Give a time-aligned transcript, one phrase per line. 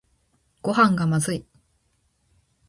[0.63, 1.45] ごはんがまずい